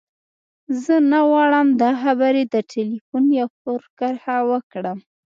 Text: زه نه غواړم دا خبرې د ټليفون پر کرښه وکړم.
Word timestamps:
زه 0.83 0.95
نه 1.11 1.19
غواړم 1.29 1.67
دا 1.81 1.91
خبرې 2.03 2.43
د 2.53 2.55
ټليفون 2.71 3.23
پر 3.63 3.81
کرښه 3.97 4.37
وکړم. 4.51 4.97